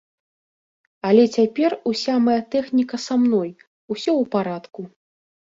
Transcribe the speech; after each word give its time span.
Але 1.09 1.23
цяпер 1.35 1.71
уся 1.91 2.15
мая 2.29 2.39
тэхніка 2.57 2.95
са 3.05 3.19
мной, 3.27 3.49
усё 3.93 4.11
ў 4.21 4.33
парадку. 4.35 4.81